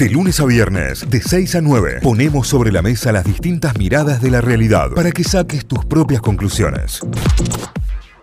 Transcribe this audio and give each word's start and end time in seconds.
De 0.00 0.08
lunes 0.08 0.40
a 0.40 0.46
viernes, 0.46 1.10
de 1.10 1.20
6 1.20 1.56
a 1.56 1.60
9, 1.60 1.98
ponemos 2.02 2.48
sobre 2.48 2.72
la 2.72 2.80
mesa 2.80 3.12
las 3.12 3.22
distintas 3.22 3.76
miradas 3.76 4.22
de 4.22 4.30
la 4.30 4.40
realidad 4.40 4.92
para 4.94 5.12
que 5.12 5.22
saques 5.22 5.66
tus 5.66 5.84
propias 5.84 6.22
conclusiones. 6.22 7.00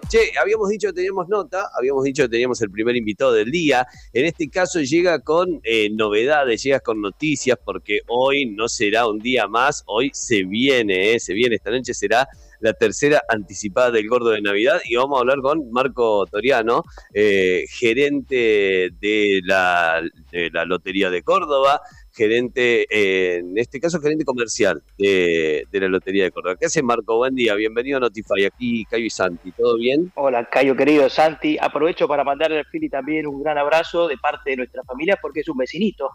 Che, 0.10 0.32
habíamos 0.42 0.70
dicho 0.70 0.88
que 0.88 0.94
teníamos 0.94 1.30
nota, 1.30 1.70
habíamos 1.78 2.04
dicho 2.04 2.24
que 2.24 2.30
teníamos 2.30 2.60
el 2.64 2.72
primer 2.72 2.96
invitado 2.96 3.32
del 3.32 3.52
día. 3.52 3.86
En 4.12 4.26
este 4.26 4.50
caso 4.50 4.80
llega 4.80 5.20
con 5.20 5.60
eh, 5.64 5.92
novedades, 5.92 6.64
llega 6.64 6.80
con 6.80 7.00
noticias, 7.00 7.60
porque 7.64 8.00
hoy 8.08 8.48
no 8.48 8.68
será 8.68 9.06
un 9.06 9.20
día 9.20 9.48
más, 9.48 9.84
hoy 9.86 10.10
se 10.16 10.46
viene, 10.46 11.14
eh, 11.14 11.20
se 11.20 11.34
viene, 11.34 11.58
esta 11.58 11.70
noche 11.70 11.94
será 11.94 12.28
la 12.60 12.74
tercera 12.74 13.22
anticipada 13.30 13.92
del 13.92 14.08
Gordo 14.08 14.32
de 14.32 14.42
Navidad 14.42 14.80
y 14.86 14.96
vamos 14.96 15.18
a 15.18 15.22
hablar 15.22 15.40
con 15.42 15.72
Marco 15.72 16.26
Toriano, 16.26 16.84
eh, 17.14 17.66
gerente 17.70 18.90
de 19.00 19.42
la, 19.44 20.02
de 20.32 20.50
la 20.52 20.66
Lotería 20.66 21.10
de 21.10 21.22
Córdoba, 21.22 21.82
gerente, 22.12 22.88
eh, 22.90 23.38
en 23.38 23.58
este 23.58 23.80
caso 23.80 24.00
gerente 24.02 24.26
comercial 24.26 24.82
de, 24.98 25.66
de, 25.72 25.80
la 25.80 25.88
Lotería 25.88 26.24
de 26.24 26.32
Córdoba. 26.32 26.56
¿Qué 26.60 26.66
hace 26.66 26.82
Marco? 26.82 27.18
Buen 27.18 27.36
día, 27.36 27.54
bienvenido 27.56 27.98
a 27.98 28.02
Notify. 28.02 28.46
Aquí 28.46 28.86
Cayo 28.86 29.06
y 29.06 29.10
Santi, 29.10 29.52
¿todo 29.52 29.78
bien? 29.78 30.12
Hola 30.16 30.50
Cayo 30.50 30.76
querido 30.76 31.10
Santi, 31.10 31.58
aprovecho 31.60 32.08
para 32.08 32.24
mandarle 32.24 32.60
al 32.60 32.66
Fili 32.66 32.90
también 32.90 33.28
un 33.28 33.42
gran 33.44 33.58
abrazo 33.58 34.08
de 34.08 34.18
parte 34.18 34.52
de 34.52 34.58
nuestra 34.58 34.84
familia 34.84 35.18
porque 35.22 35.42
es 35.42 35.50
un 35.50 35.58
vecinito. 35.58 36.10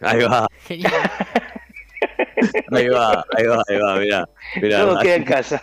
Ahí 0.00 0.22
va. 0.22 0.46
Ahí 2.72 2.88
va, 2.88 3.24
ahí 3.36 3.46
va, 3.46 3.62
ahí 3.68 3.78
va, 3.78 3.98
mirá. 3.98 4.28
mirá 4.60 4.80
Todo 4.80 4.98
queda 5.00 5.14
en 5.16 5.24
casa. 5.24 5.62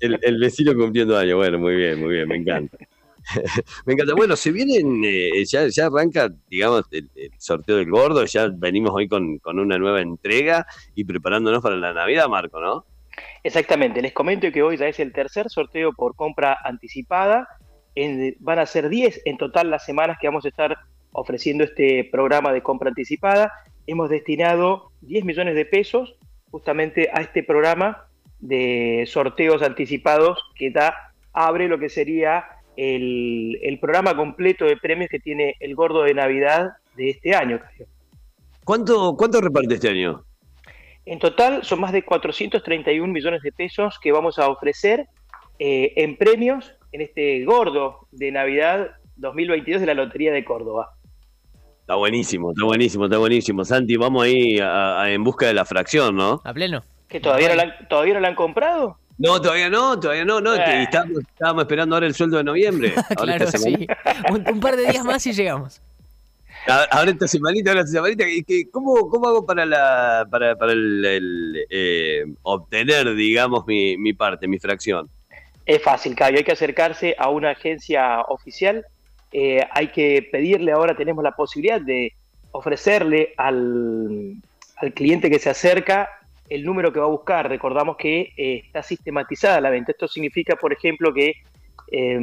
El, 0.00 0.18
el, 0.22 0.38
vecino 0.38 0.74
cumpliendo 0.74 1.16
años, 1.16 1.36
bueno, 1.36 1.58
muy 1.58 1.74
bien, 1.76 2.00
muy 2.00 2.14
bien, 2.14 2.28
me 2.28 2.36
encanta. 2.36 2.78
me 3.86 3.94
encanta. 3.94 4.14
Bueno, 4.14 4.36
se 4.36 4.52
vienen, 4.52 5.02
eh, 5.04 5.44
ya, 5.44 5.66
ya 5.68 5.86
arranca, 5.86 6.30
digamos, 6.48 6.84
el, 6.90 7.10
el, 7.14 7.30
sorteo 7.38 7.76
del 7.76 7.90
gordo, 7.90 8.24
ya 8.24 8.48
venimos 8.52 8.92
hoy 8.94 9.08
con, 9.08 9.38
con 9.38 9.58
una 9.58 9.78
nueva 9.78 10.00
entrega 10.00 10.66
y 10.94 11.04
preparándonos 11.04 11.62
para 11.62 11.76
la 11.76 11.92
Navidad, 11.92 12.28
Marco, 12.28 12.60
¿no? 12.60 12.86
Exactamente, 13.44 14.00
les 14.00 14.12
comento 14.12 14.50
que 14.52 14.62
hoy 14.62 14.76
ya 14.76 14.86
es 14.86 15.00
el 15.00 15.12
tercer 15.12 15.50
sorteo 15.50 15.92
por 15.92 16.14
compra 16.14 16.56
anticipada. 16.64 17.48
En, 17.94 18.34
van 18.40 18.58
a 18.58 18.66
ser 18.66 18.88
10 18.88 19.22
en 19.26 19.36
total 19.36 19.70
las 19.70 19.84
semanas 19.84 20.16
que 20.20 20.26
vamos 20.26 20.44
a 20.44 20.48
estar 20.48 20.78
ofreciendo 21.12 21.64
este 21.64 22.08
programa 22.10 22.52
de 22.52 22.62
compra 22.62 22.88
anticipada. 22.88 23.52
Hemos 23.86 24.10
destinado 24.10 24.90
10 25.02 25.24
millones 25.24 25.54
de 25.54 25.64
pesos 25.64 26.16
justamente 26.50 27.08
a 27.12 27.20
este 27.20 27.42
programa 27.42 28.06
de 28.40 29.04
sorteos 29.06 29.62
anticipados 29.62 30.38
que 30.56 30.70
da, 30.70 30.94
abre 31.32 31.68
lo 31.68 31.78
que 31.78 31.88
sería 31.88 32.44
el, 32.76 33.58
el, 33.62 33.78
programa 33.78 34.16
completo 34.16 34.64
de 34.64 34.76
premios 34.76 35.10
que 35.10 35.20
tiene 35.20 35.56
el 35.60 35.74
Gordo 35.74 36.02
de 36.02 36.14
Navidad 36.14 36.70
de 36.96 37.10
este 37.10 37.34
año. 37.34 37.60
¿Cuánto, 38.64 39.16
cuánto 39.16 39.40
reparte 39.40 39.74
este 39.74 39.88
año? 39.88 40.24
En 41.04 41.18
total 41.18 41.64
son 41.64 41.80
más 41.80 41.92
de 41.92 42.04
431 42.04 43.12
millones 43.12 43.42
de 43.42 43.52
pesos 43.52 43.98
que 44.00 44.12
vamos 44.12 44.38
a 44.38 44.48
ofrecer 44.48 45.06
eh, 45.58 45.92
en 45.96 46.16
premios 46.16 46.72
en 46.92 47.00
este 47.00 47.44
Gordo 47.44 48.06
de 48.12 48.30
Navidad 48.30 48.92
2022 49.16 49.80
de 49.80 49.86
la 49.86 49.94
Lotería 49.94 50.32
de 50.32 50.44
Córdoba. 50.44 50.90
Está 51.82 51.96
buenísimo, 51.96 52.52
está 52.52 52.64
buenísimo, 52.64 53.04
está 53.04 53.18
buenísimo. 53.18 53.64
Santi, 53.64 53.96
vamos 53.96 54.24
ahí 54.24 54.58
a, 54.60 55.02
a, 55.02 55.10
en 55.10 55.24
busca 55.24 55.46
de 55.46 55.54
la 55.54 55.64
fracción, 55.64 56.16
¿no? 56.16 56.40
A 56.44 56.54
pleno. 56.54 56.82
¿Que 57.08 57.20
todavía 57.20 57.50
no 57.50 57.54
la, 57.56 57.78
todavía 57.88 58.14
no 58.14 58.20
la 58.20 58.28
han 58.28 58.34
comprado? 58.34 58.96
No, 59.18 59.40
todavía 59.40 59.68
no, 59.68 59.98
todavía 59.98 60.24
no, 60.24 60.40
no. 60.40 60.54
Eh. 60.54 60.82
Estábamos, 60.84 61.18
estábamos, 61.18 61.62
esperando 61.64 61.96
ahora 61.96 62.06
el 62.06 62.14
sueldo 62.14 62.38
de 62.38 62.44
noviembre. 62.44 62.94
Ahora 63.16 63.36
claro, 63.36 63.52
sí. 63.52 63.86
Un, 64.30 64.48
un, 64.48 64.60
par 64.60 64.76
de 64.76 64.90
días 64.90 65.04
más 65.04 65.26
y 65.26 65.32
llegamos. 65.32 65.80
Ahora 66.66 67.10
esta 67.10 67.28
semanita, 67.28 67.70
ahora 67.70 67.82
esta 67.82 67.92
semanita, 67.92 68.24
¿cómo, 68.70 69.08
cómo 69.08 69.28
hago 69.28 69.44
para 69.44 69.66
la 69.66 70.26
para, 70.30 70.56
para 70.56 70.72
el, 70.72 71.04
el 71.04 71.66
eh, 71.68 72.24
obtener, 72.42 73.14
digamos, 73.14 73.66
mi, 73.66 73.96
mi 73.96 74.12
parte, 74.12 74.46
mi 74.46 74.58
fracción? 74.58 75.10
Es 75.66 75.82
fácil, 75.82 76.14
Cayo. 76.14 76.38
Hay 76.38 76.44
que 76.44 76.52
acercarse 76.52 77.14
a 77.18 77.28
una 77.28 77.50
agencia 77.50 78.22
oficial. 78.22 78.86
Eh, 79.32 79.66
hay 79.70 79.88
que 79.88 80.28
pedirle, 80.30 80.72
ahora 80.72 80.94
tenemos 80.94 81.24
la 81.24 81.32
posibilidad 81.32 81.80
de 81.80 82.12
ofrecerle 82.52 83.32
al, 83.36 84.34
al 84.76 84.92
cliente 84.92 85.30
que 85.30 85.38
se 85.38 85.50
acerca 85.50 86.08
el 86.48 86.64
número 86.64 86.92
que 86.92 87.00
va 87.00 87.06
a 87.06 87.10
buscar. 87.10 87.48
Recordamos 87.48 87.96
que 87.96 88.32
eh, 88.36 88.62
está 88.66 88.82
sistematizada 88.82 89.60
la 89.60 89.70
venta. 89.70 89.92
Esto 89.92 90.06
significa, 90.06 90.56
por 90.56 90.72
ejemplo, 90.72 91.12
que 91.14 91.34
eh, 91.90 92.18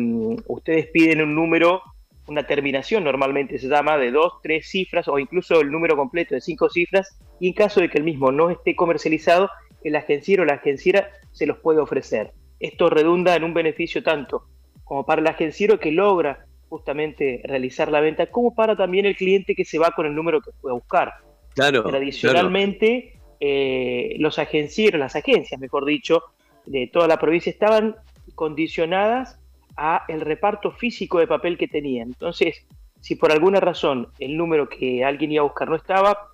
ustedes 0.48 0.88
piden 0.88 1.22
un 1.22 1.34
número, 1.34 1.82
una 2.28 2.46
terminación 2.46 3.04
normalmente 3.04 3.58
se 3.58 3.68
llama, 3.68 3.98
de 3.98 4.12
dos, 4.12 4.34
tres 4.44 4.70
cifras 4.70 5.08
o 5.08 5.18
incluso 5.18 5.62
el 5.62 5.72
número 5.72 5.96
completo 5.96 6.36
de 6.36 6.42
cinco 6.42 6.70
cifras. 6.70 7.18
Y 7.40 7.48
en 7.48 7.54
caso 7.54 7.82
de 7.82 7.90
que 7.90 7.98
el 7.98 8.04
mismo 8.04 8.32
no 8.32 8.52
esté 8.52 8.76
comercializado, 8.76 9.50
el 9.84 9.96
agenciero 9.96 10.44
o 10.44 10.46
la 10.46 10.56
agenciera 10.56 11.10
se 11.32 11.48
los 11.48 11.58
puede 11.58 11.80
ofrecer. 11.80 12.32
Esto 12.60 12.90
redunda 12.90 13.36
en 13.36 13.44
un 13.44 13.54
beneficio 13.54 14.04
tanto 14.04 14.44
como 14.84 15.06
para 15.06 15.22
el 15.22 15.28
agenciero 15.28 15.80
que 15.80 15.92
logra 15.92 16.46
justamente 16.70 17.42
realizar 17.44 17.92
la 17.92 18.00
venta, 18.00 18.28
como 18.28 18.54
para 18.54 18.76
también 18.76 19.06
el 19.06 19.16
cliente 19.16 19.56
que 19.56 19.66
se 19.66 19.80
va 19.80 19.92
con 19.92 20.06
el 20.06 20.16
número 20.16 20.40
que 20.42 20.52
puede 20.62 20.76
buscar. 20.76 21.14
Claro. 21.56 21.84
Tradicionalmente, 21.84 23.02
claro 23.02 23.20
eh, 23.40 24.16
los 24.20 24.38
agencieros, 24.38 25.00
las 25.00 25.16
agencias, 25.16 25.60
mejor 25.60 25.86
dicho, 25.86 26.24
de 26.66 26.88
toda 26.88 27.08
la 27.08 27.18
provincia 27.18 27.50
estaban 27.50 27.96
condicionadas 28.36 29.40
a 29.78 30.04
el 30.10 30.22
reparto 30.22 30.72
físico 30.72 31.20
de 31.20 31.28
papel 31.28 31.58
que 31.58 31.68
tenían. 31.68 32.10
Entonces, 32.10 32.66
si 33.00 33.16
por 33.16 33.32
alguna 33.32 33.62
razón 33.62 34.10
el 34.20 34.36
número 34.36 34.68
que 34.68 35.06
alguien 35.06 35.32
iba 35.32 35.42
a 35.42 35.48
buscar 35.48 35.70
no 35.70 35.78
estaba, 35.78 36.28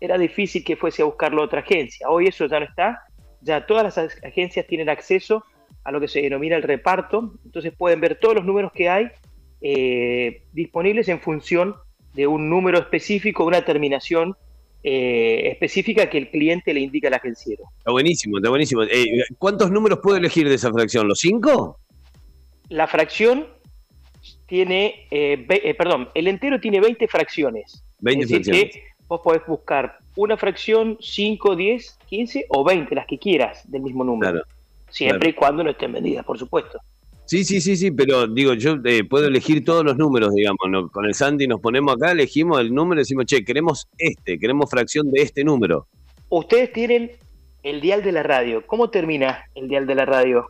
era 0.00 0.16
difícil 0.16 0.64
que 0.64 0.76
fuese 0.76 1.02
a 1.02 1.04
buscarlo 1.04 1.42
a 1.42 1.44
otra 1.44 1.60
agencia. 1.60 2.08
Hoy 2.08 2.28
eso 2.28 2.46
ya 2.46 2.60
no 2.60 2.66
está, 2.66 3.02
ya 3.42 3.66
todas 3.66 3.84
las 3.84 3.98
agencias 4.24 4.66
tienen 4.66 4.88
acceso 4.88 5.44
a 5.84 5.92
lo 5.92 6.00
que 6.00 6.08
se 6.08 6.22
denomina 6.22 6.56
el 6.56 6.62
reparto, 6.62 7.34
entonces 7.44 7.74
pueden 7.76 8.00
ver 8.00 8.18
todos 8.18 8.36
los 8.36 8.44
números 8.44 8.72
que 8.72 8.88
hay 8.88 9.08
eh, 9.60 10.42
disponibles 10.52 11.08
en 11.08 11.20
función 11.20 11.74
de 12.14 12.26
un 12.26 12.48
número 12.48 12.78
específico, 12.78 13.44
una 13.44 13.64
terminación 13.64 14.36
eh, 14.84 15.50
específica 15.50 16.08
que 16.08 16.18
el 16.18 16.30
cliente 16.30 16.72
le 16.72 16.80
indica 16.80 17.08
al 17.08 17.14
agenciero. 17.14 17.64
Está 17.78 17.90
buenísimo, 17.90 18.38
está 18.38 18.48
buenísimo. 18.48 18.84
Eh, 18.84 19.24
¿Cuántos 19.38 19.70
números 19.70 19.98
puede 20.02 20.18
elegir 20.18 20.48
de 20.48 20.54
esa 20.54 20.72
fracción? 20.72 21.08
¿Los 21.08 21.18
cinco? 21.18 21.78
La 22.68 22.86
fracción 22.86 23.46
tiene, 24.46 25.06
eh, 25.10 25.44
ve, 25.48 25.74
perdón, 25.76 26.08
el 26.14 26.28
entero 26.28 26.60
tiene 26.60 26.80
20 26.80 27.08
fracciones. 27.08 27.82
20 28.00 28.24
es 28.24 28.30
decir 28.30 28.44
fracciones. 28.44 28.74
Que 28.74 28.82
vos 29.08 29.20
podés 29.22 29.42
buscar 29.46 29.98
una 30.14 30.36
fracción, 30.36 30.96
5, 31.00 31.56
10, 31.56 31.98
15 32.08 32.46
o 32.48 32.64
20, 32.64 32.94
las 32.94 33.06
que 33.06 33.18
quieras 33.18 33.68
del 33.70 33.82
mismo 33.82 34.04
número. 34.04 34.32
Claro, 34.32 34.46
Siempre 34.90 35.18
claro. 35.18 35.30
y 35.30 35.34
cuando 35.34 35.64
no 35.64 35.70
estén 35.70 35.92
vendidas, 35.92 36.24
por 36.24 36.38
supuesto. 36.38 36.80
Sí, 37.28 37.44
sí, 37.44 37.60
sí, 37.60 37.76
sí, 37.76 37.90
pero 37.90 38.26
digo, 38.26 38.54
yo 38.54 38.78
eh, 38.86 39.04
puedo 39.04 39.26
elegir 39.26 39.62
todos 39.62 39.84
los 39.84 39.98
números, 39.98 40.32
digamos, 40.34 40.66
¿no? 40.70 40.88
con 40.88 41.04
el 41.04 41.12
Santi 41.12 41.46
nos 41.46 41.60
ponemos 41.60 41.94
acá, 41.94 42.12
elegimos 42.12 42.58
el 42.58 42.72
número 42.72 43.00
y 43.00 43.02
decimos, 43.02 43.26
che, 43.26 43.44
queremos 43.44 43.86
este, 43.98 44.38
queremos 44.38 44.70
fracción 44.70 45.10
de 45.10 45.20
este 45.20 45.44
número. 45.44 45.86
Ustedes 46.30 46.72
tienen 46.72 47.12
el 47.62 47.82
dial 47.82 48.02
de 48.02 48.12
la 48.12 48.22
radio. 48.22 48.66
¿Cómo 48.66 48.88
termina 48.88 49.44
el 49.54 49.68
dial 49.68 49.86
de 49.86 49.94
la 49.94 50.06
radio? 50.06 50.46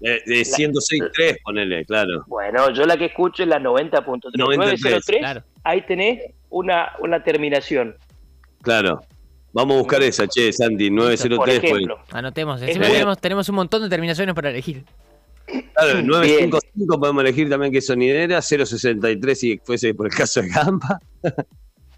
Eh, 0.00 0.20
de 0.26 0.40
106.3, 0.40 1.36
ponele, 1.44 1.84
claro. 1.84 2.24
Bueno, 2.26 2.72
yo 2.72 2.86
la 2.86 2.96
que 2.96 3.04
escucho 3.04 3.44
es 3.44 3.48
la 3.48 3.60
90.3. 3.60 4.32
903, 4.36 5.18
claro. 5.20 5.44
ahí 5.62 5.86
tenés 5.86 6.22
una, 6.50 6.90
una 6.98 7.22
terminación. 7.22 7.94
Claro. 8.62 9.00
Vamos 9.52 9.76
a 9.76 9.78
buscar 9.78 10.02
esa, 10.02 10.26
che, 10.26 10.52
Santi, 10.52 10.90
903. 10.90 11.38
Por 11.38 11.48
ejemplo. 11.48 11.98
Anotemos. 12.10 12.60
Es 12.62 12.68
Encima 12.70 12.86
bien. 12.86 12.94
tenemos, 12.94 13.20
tenemos 13.20 13.48
un 13.48 13.54
montón 13.54 13.82
de 13.82 13.88
terminaciones 13.88 14.34
para 14.34 14.50
elegir. 14.50 14.84
Claro, 15.46 16.02
955 16.02 17.00
podemos 17.00 17.22
elegir 17.22 17.48
también 17.48 17.72
que 17.72 17.80
sonidera, 17.80 18.42
063 18.42 19.38
si 19.38 19.58
fuese 19.58 19.94
por 19.94 20.06
el 20.06 20.14
caso 20.14 20.42
de 20.42 20.48
Gampa. 20.48 20.98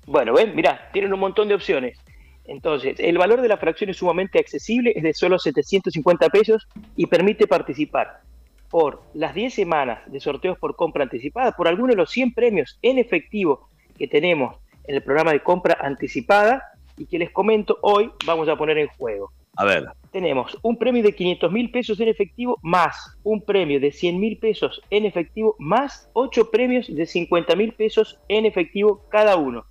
Bueno, 0.07 0.33
ven, 0.33 0.57
mirá, 0.57 0.89
tienen 0.91 1.13
un 1.13 1.21
montón 1.21 1.49
de 1.49 1.55
opciones. 1.55 1.99
Entonces, 2.47 2.97
el 2.99 3.19
valor 3.19 3.43
de 3.43 3.49
la 3.49 3.59
fracción 3.59 3.91
es 3.91 3.99
sumamente 3.99 4.39
accesible, 4.39 4.95
es 4.97 5.03
de 5.03 5.13
solo 5.13 5.39
750 5.39 6.31
pesos 6.31 6.67
y 6.97 7.05
permite 7.05 7.47
participar 7.47 8.23
por 8.71 9.03
las 9.13 9.35
10 9.35 9.53
semanas 9.53 10.01
de 10.11 10.19
sorteos 10.19 10.59
por 10.59 10.77
compra 10.77 11.05
anticipada, 11.05 11.53
por 11.53 11.69
alguno 11.69 11.91
de 11.91 11.97
los 11.97 12.11
100 12.11 12.33
premios 12.33 12.79
en 12.81 12.97
efectivo 12.99 13.69
que 13.99 14.09
tenemos 14.09 14.57
en 14.87 14.95
el 14.95 15.03
programa 15.03 15.33
de 15.33 15.43
compra 15.43 15.77
anticipada 15.79 16.63
y 16.97 17.05
que 17.05 17.19
les 17.19 17.31
comento 17.31 17.79
hoy 17.83 18.11
vamos 18.25 18.49
a 18.49 18.57
poner 18.57 18.79
en 18.79 18.89
juego. 18.89 19.31
A 19.61 19.65
ver, 19.65 19.87
Tenemos 20.13 20.57
un 20.63 20.79
premio 20.79 21.03
de 21.03 21.13
500 21.15 21.51
mil 21.53 21.71
pesos 21.71 21.99
en 22.01 22.09
efectivo 22.09 22.59
más 22.63 23.17
un 23.25 23.43
premio 23.45 23.79
de 23.81 23.91
100 23.93 24.19
mil 24.21 24.39
pesos 24.39 24.81
en 24.91 25.05
efectivo 25.05 25.57
más 25.59 26.09
8 26.15 26.51
premios 26.51 26.87
de 26.89 27.05
50 27.07 27.55
mil 27.57 27.73
pesos 27.73 28.19
en 28.29 28.47
efectivo 28.47 29.05
cada 29.11 29.37
uno. 29.37 29.65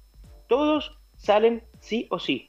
Todos 0.47 0.91
salen 1.17 1.63
sí 1.79 2.05
o 2.09 2.19
sí. 2.19 2.47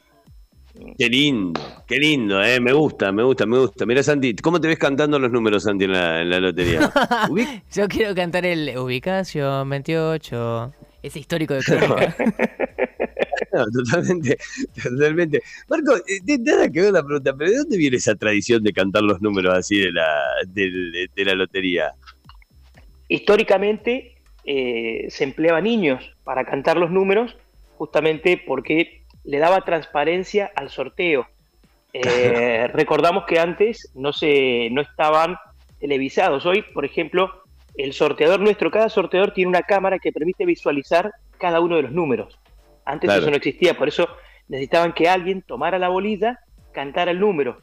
qué 0.99 1.09
lindo, 1.09 1.61
qué 1.87 1.97
lindo, 1.99 2.43
eh, 2.43 2.61
me 2.61 2.73
gusta, 2.73 3.11
me 3.13 3.23
gusta, 3.23 3.47
me 3.47 3.59
gusta. 3.59 3.87
Mira, 3.87 4.03
Santi, 4.03 4.35
¿cómo 4.37 4.61
te 4.61 4.69
ves 4.69 4.79
cantando 4.79 5.19
los 5.19 5.31
números, 5.31 5.63
Santi, 5.63 5.85
en 5.85 5.93
la, 5.93 6.21
en 6.23 6.31
la 6.31 6.41
lotería? 6.41 6.81
Ubic- 7.29 7.63
Yo 7.73 7.87
quiero 7.89 8.15
cantar 8.15 8.45
el 8.47 8.77
ubicación 8.77 9.69
28. 9.71 10.73
Ese 11.03 11.21
histórico 11.21 11.55
de 11.55 11.61
crónica. 11.65 12.17
No, 13.53 13.65
totalmente, 13.71 14.39
totalmente. 14.83 15.43
Marco, 15.69 15.97
de- 15.97 16.39
nada 16.39 16.69
que 16.71 16.83
ver 16.83 16.93
la 16.93 17.03
pregunta, 17.03 17.35
pero 17.37 17.51
¿de 17.51 17.57
dónde 17.59 17.77
viene 17.77 17.97
esa 17.97 18.15
tradición 18.15 18.63
de 18.63 18.73
cantar 18.73 19.03
los 19.03 19.21
números 19.23 19.55
así 19.55 19.79
de 19.79 19.93
la, 19.93 20.07
de 20.47 21.25
la 21.25 21.35
lotería? 21.35 21.93
Históricamente 23.09 24.17
eh, 24.45 25.07
se 25.11 25.25
empleaba 25.25 25.61
niños 25.61 26.15
para 26.25 26.45
cantar 26.45 26.77
los 26.77 26.91
números 26.91 27.37
justamente 27.77 28.43
porque 28.47 29.03
le 29.25 29.39
daba 29.39 29.65
transparencia 29.65 30.51
al 30.55 30.71
sorteo. 30.71 31.27
Eh, 31.93 32.67
recordamos 32.75 33.25
que 33.27 33.39
antes 33.39 33.91
no, 33.95 34.13
se, 34.13 34.69
no 34.71 34.83
estaban 34.83 35.37
televisados. 35.81 36.45
Hoy, 36.45 36.63
por 36.75 36.85
ejemplo, 36.85 37.31
el 37.77 37.93
sorteador 37.93 38.41
nuestro, 38.41 38.71
cada 38.71 38.89
sorteador 38.89 39.33
tiene 39.33 39.49
una 39.51 39.63
cámara 39.63 39.99
que 39.99 40.13
permite 40.13 40.45
visualizar 40.45 41.13
cada 41.39 41.61
uno 41.61 41.77
de 41.77 41.83
los 41.83 41.93
números. 41.93 42.39
Antes 42.89 43.09
Claro. 43.09 43.21
eso 43.23 43.31
no 43.31 43.37
existía, 43.37 43.77
por 43.77 43.89
eso 43.89 44.09
necesitaban 44.49 44.95
que 44.95 45.09
alguien 45.11 45.43
tomara 45.43 45.79
la 45.79 45.89
bolilla, 45.91 46.41
cantara 46.73 47.11
el 47.11 47.21
número. 47.21 47.61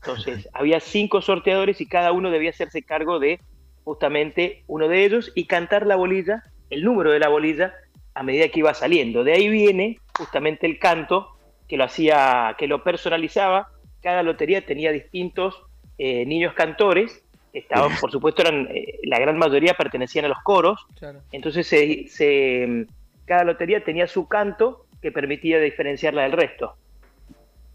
Entonces, 0.00 0.48
había 0.54 0.80
cinco 0.80 1.20
sorteadores 1.20 1.80
y 1.82 1.86
cada 1.86 2.12
uno 2.12 2.30
debía 2.30 2.48
hacerse 2.50 2.82
cargo 2.82 3.18
de 3.18 3.40
justamente 3.84 4.62
uno 4.66 4.88
de 4.88 5.04
ellos 5.04 5.30
y 5.34 5.44
cantar 5.46 5.86
la 5.86 5.96
bolilla, 5.96 6.42
el 6.70 6.82
número 6.82 7.10
de 7.12 7.18
la 7.18 7.28
bolilla, 7.28 7.74
a 8.14 8.22
medida 8.22 8.48
que 8.48 8.60
iba 8.60 8.72
saliendo. 8.72 9.22
De 9.22 9.34
ahí 9.34 9.48
viene 9.50 9.98
justamente 10.16 10.66
el 10.66 10.78
canto 10.78 11.28
que 11.68 11.76
lo 11.76 11.84
hacía, 11.84 12.54
que 12.58 12.66
lo 12.66 12.82
personalizaba. 12.82 13.68
Cada 14.02 14.22
lotería 14.22 14.64
tenía 14.64 14.92
distintos 14.92 15.60
eh, 15.98 16.24
niños 16.24 16.54
cantores. 16.54 17.22
Estaban, 17.52 17.92
por 18.00 18.10
supuesto, 18.10 18.42
eran 18.42 18.68
eh, 18.74 18.98
la 19.04 19.18
gran 19.18 19.36
mayoría 19.36 19.74
pertenecían 19.74 20.24
a 20.24 20.28
los 20.28 20.38
coros. 20.42 20.86
Claro. 20.98 21.20
Entonces, 21.32 21.66
se, 21.66 22.06
se- 22.08 22.86
cada 23.26 23.44
lotería 23.44 23.82
tenía 23.84 24.06
su 24.06 24.28
canto 24.28 24.86
que 25.02 25.12
permitía 25.12 25.58
diferenciarla 25.60 26.22
del 26.22 26.32
resto. 26.32 26.74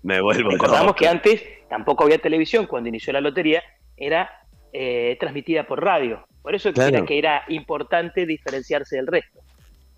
Me 0.04 0.22
vuelvo 0.22 0.52
Recordamos 0.52 0.88
loco. 0.88 0.96
que 0.98 1.08
antes 1.08 1.44
tampoco 1.70 2.06
había 2.06 2.18
televisión 2.20 2.66
cuando 2.66 2.90
inició 2.90 3.14
la 3.14 3.22
lotería, 3.22 3.62
era 3.98 4.30
eh, 4.72 5.18
transmitida 5.20 5.68
por 5.68 5.84
radio. 5.84 6.26
Por 6.42 6.56
eso 6.56 6.72
Claro. 6.72 6.98
era 6.98 7.06
que 7.06 7.18
era 7.18 7.44
importante 7.50 8.26
diferenciarse 8.26 8.96
del 8.96 9.08
resto. 9.08 9.40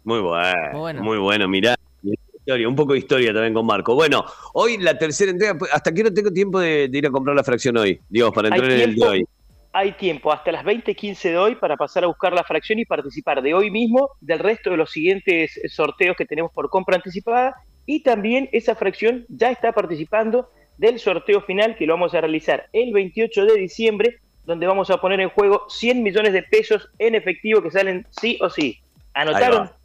Muy 0.04 0.20
bueno, 0.20 0.70
Muy 0.72 0.80
bueno. 0.80 1.04
muy 1.04 1.18
bueno, 1.20 1.48
mirá. 1.48 1.76
Historia, 2.04 2.68
un 2.68 2.76
poco 2.76 2.94
de 2.94 3.00
historia 3.00 3.32
también 3.32 3.54
con 3.54 3.66
Marco. 3.68 3.94
Bueno, 3.94 4.26
hoy 4.54 4.78
la 4.80 4.98
tercera 4.98 5.30
entrega, 5.30 5.56
hasta 5.72 5.94
que 5.94 6.04
no 6.04 6.12
tengo 6.12 6.32
tiempo 6.32 6.60
de, 6.60 6.88
de 6.88 6.98
ir 6.98 7.06
a 7.06 7.12
comprar 7.12 7.36
la 7.36 7.44
fracción 7.44 7.78
hoy, 7.78 8.02
digamos, 8.10 8.34
para 8.34 8.48
entrar 8.48 8.72
en 8.72 8.82
el 8.82 8.96
de 8.96 9.06
hoy. 9.06 9.26
Hay 9.74 9.94
tiempo 9.94 10.34
hasta 10.34 10.52
las 10.52 10.66
20:15 10.66 11.30
de 11.30 11.38
hoy 11.38 11.56
para 11.56 11.78
pasar 11.78 12.04
a 12.04 12.08
buscar 12.08 12.34
la 12.34 12.44
fracción 12.44 12.80
y 12.80 12.86
participar 12.86 13.42
de 13.42 13.54
hoy 13.54 13.72
mismo 13.72 14.10
del 14.20 14.40
resto 14.40 14.70
de 14.70 14.78
los 14.78 14.92
siguientes 14.92 15.60
sorteos 15.70 16.18
que 16.18 16.26
tenemos 16.26 16.52
por 16.52 16.70
compra 16.70 16.98
anticipada. 16.98 17.56
Y 17.86 18.04
también 18.04 18.50
esa 18.52 18.76
fracción 18.76 19.26
ya 19.30 19.50
está 19.50 19.72
participando 19.72 20.50
del 20.78 21.00
sorteo 21.00 21.42
final 21.42 21.76
que 21.76 21.86
lo 21.86 21.94
vamos 21.94 22.14
a 22.14 22.22
realizar 22.22 22.68
el 22.74 22.92
28 22.92 23.46
de 23.46 23.54
diciembre, 23.56 24.18
donde 24.46 24.68
vamos 24.68 24.90
a 24.90 25.00
poner 25.00 25.22
en 25.22 25.30
juego 25.30 25.66
100 25.70 26.04
millones 26.04 26.34
de 26.34 26.44
pesos 26.44 26.90
en 27.00 27.16
efectivo 27.16 27.62
que 27.62 27.72
salen 27.72 28.06
sí 28.10 28.38
o 28.42 28.50
sí. 28.50 28.78
¿Anotaron? 29.14 29.68
va. 29.68 29.78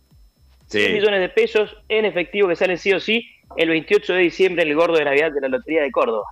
100 0.68 0.86
Sí. 0.86 0.92
millones 0.94 1.20
de 1.20 1.28
pesos 1.28 1.76
en 1.88 2.04
efectivo 2.06 2.48
que 2.48 2.56
salen 2.56 2.76
sí 2.78 2.92
o 2.92 2.98
sí 2.98 3.28
el 3.56 3.68
28 3.68 4.14
de 4.14 4.20
diciembre 4.20 4.62
en 4.64 4.68
el 4.70 4.74
gordo 4.74 4.96
de 4.96 5.04
Navidad 5.04 5.30
de 5.32 5.40
la 5.40 5.48
Lotería 5.48 5.82
de 5.82 5.92
Córdoba. 5.92 6.24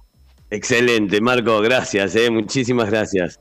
Excelente, 0.54 1.20
Marco, 1.20 1.60
gracias, 1.60 2.14
eh, 2.14 2.30
muchísimas 2.30 2.88
gracias. 2.88 3.40